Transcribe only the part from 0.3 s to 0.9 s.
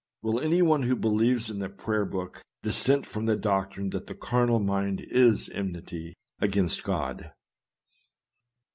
any one